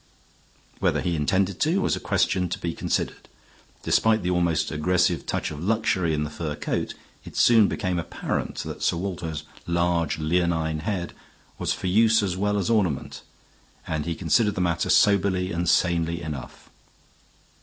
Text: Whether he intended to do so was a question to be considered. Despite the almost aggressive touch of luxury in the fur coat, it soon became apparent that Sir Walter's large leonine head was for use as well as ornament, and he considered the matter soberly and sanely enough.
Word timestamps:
Whether 0.79 1.01
he 1.01 1.15
intended 1.15 1.59
to 1.59 1.69
do 1.69 1.75
so 1.75 1.81
was 1.81 1.95
a 1.95 1.99
question 1.99 2.49
to 2.49 2.57
be 2.57 2.73
considered. 2.73 3.27
Despite 3.83 4.23
the 4.23 4.31
almost 4.31 4.71
aggressive 4.71 5.27
touch 5.27 5.51
of 5.51 5.63
luxury 5.63 6.11
in 6.15 6.23
the 6.23 6.31
fur 6.31 6.55
coat, 6.55 6.95
it 7.23 7.37
soon 7.37 7.67
became 7.67 7.99
apparent 7.99 8.55
that 8.63 8.81
Sir 8.81 8.97
Walter's 8.97 9.43
large 9.67 10.17
leonine 10.17 10.79
head 10.79 11.13
was 11.59 11.71
for 11.71 11.85
use 11.85 12.23
as 12.23 12.35
well 12.35 12.57
as 12.57 12.67
ornament, 12.67 13.21
and 13.85 14.07
he 14.07 14.15
considered 14.15 14.55
the 14.55 14.59
matter 14.59 14.89
soberly 14.89 15.51
and 15.51 15.69
sanely 15.69 16.23
enough. 16.23 16.71